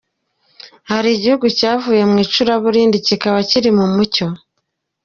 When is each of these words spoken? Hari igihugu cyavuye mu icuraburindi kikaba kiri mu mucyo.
Hari 0.91 1.09
igihugu 1.13 1.45
cyavuye 1.57 2.01
mu 2.11 2.17
icuraburindi 2.25 2.97
kikaba 3.07 3.39
kiri 3.49 3.69
mu 3.77 3.85
mucyo. 3.95 4.25